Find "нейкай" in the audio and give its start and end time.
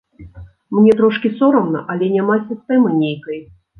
3.03-3.39